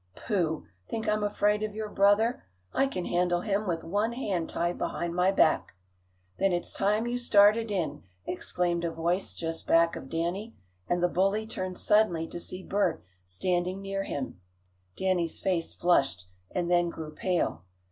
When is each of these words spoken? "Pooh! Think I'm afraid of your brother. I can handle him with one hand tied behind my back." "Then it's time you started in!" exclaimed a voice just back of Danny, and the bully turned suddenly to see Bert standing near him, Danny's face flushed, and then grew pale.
"Pooh! 0.15 0.65
Think 0.89 1.07
I'm 1.07 1.23
afraid 1.23 1.61
of 1.61 1.75
your 1.75 1.87
brother. 1.87 2.43
I 2.73 2.87
can 2.87 3.05
handle 3.05 3.41
him 3.41 3.67
with 3.67 3.83
one 3.83 4.13
hand 4.13 4.49
tied 4.49 4.79
behind 4.79 5.13
my 5.13 5.31
back." 5.31 5.75
"Then 6.39 6.51
it's 6.51 6.73
time 6.73 7.05
you 7.05 7.19
started 7.19 7.69
in!" 7.69 8.01
exclaimed 8.25 8.83
a 8.83 8.89
voice 8.89 9.31
just 9.31 9.67
back 9.67 9.95
of 9.95 10.09
Danny, 10.09 10.55
and 10.89 11.03
the 11.03 11.07
bully 11.07 11.45
turned 11.45 11.77
suddenly 11.77 12.25
to 12.29 12.39
see 12.39 12.63
Bert 12.63 13.03
standing 13.25 13.79
near 13.79 14.03
him, 14.03 14.41
Danny's 14.97 15.39
face 15.39 15.75
flushed, 15.75 16.25
and 16.49 16.71
then 16.71 16.89
grew 16.89 17.11
pale. 17.13 17.65